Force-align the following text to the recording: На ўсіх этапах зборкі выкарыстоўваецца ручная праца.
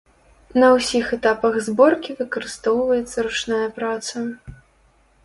На 0.61 0.67
ўсіх 0.75 1.11
этапах 1.17 1.57
зборкі 1.67 2.15
выкарыстоўваецца 2.21 3.17
ручная 3.29 3.63
праца. 3.77 4.15